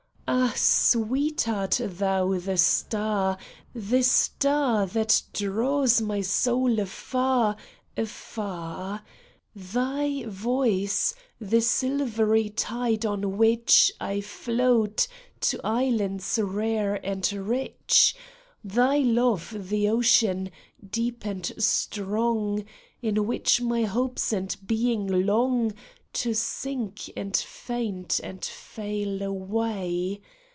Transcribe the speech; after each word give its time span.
Ah, 0.33 0.53
sweet, 0.55 1.45
art 1.49 1.81
thou 1.83 2.37
the 2.37 2.55
star, 2.55 3.37
the 3.75 4.01
star 4.01 4.85
That 4.87 5.21
draws 5.33 5.99
my 6.01 6.21
soul 6.21 6.79
afar, 6.79 7.57
afar? 7.97 9.03
Thy 9.53 10.23
voice 10.25 11.13
the 11.41 11.59
silvery 11.59 12.49
tide 12.49 13.05
on 13.05 13.37
which 13.37 13.91
I 13.99 14.21
float 14.21 15.05
to 15.41 15.59
islands 15.65 16.39
rare 16.41 16.95
and 17.05 17.29
rich? 17.33 18.15
Thy 18.63 18.99
love 18.99 19.53
the 19.69 19.89
ocean, 19.89 20.49
deep 20.89 21.25
and 21.25 21.45
strong, 21.61 22.63
In 23.01 23.27
which 23.27 23.59
my 23.59 23.83
hopes 23.83 24.31
and 24.31 24.55
being 24.65 25.25
long 25.25 25.73
To 26.13 26.35
sink 26.35 27.09
and 27.15 27.35
faint 27.37 28.19
and 28.21 28.43
fail 28.43 29.21
away 29.23 30.19